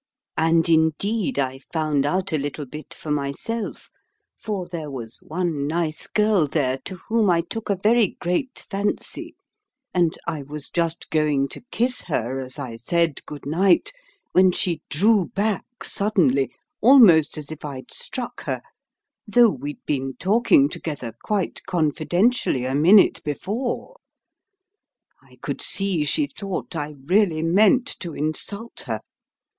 [0.39, 3.91] And, indeed, I found out a little bit for myself;
[4.35, 9.35] for there was one nice girl there, to whom I took a very great fancy;
[9.93, 13.91] and I was just going to kiss her as I said good night,
[14.31, 16.49] when she drew back suddenly,
[16.81, 18.63] almost as if I'd struck her,
[19.27, 23.97] though we'd been talking together quite confidentially a minute before.
[25.21, 29.01] I could see she thought I really meant to insult her.